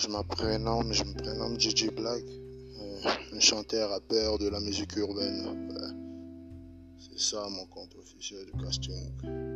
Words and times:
je 0.00 0.08
m'apprénomme, 0.08 0.92
je 0.92 1.04
me 1.04 1.12
prénomme 1.12 1.60
Gigi 1.60 1.90
Black, 1.90 2.22
euh, 2.80 3.00
un 3.34 3.40
chanteur 3.40 3.90
rappeur 3.90 4.38
de 4.38 4.48
la 4.48 4.58
musique 4.60 4.96
urbaine. 4.96 5.68
C'est 6.98 7.20
ça 7.20 7.46
mon 7.50 7.66
compte 7.66 7.94
officiel 7.96 8.46
de 8.46 8.62
casting. 8.62 9.49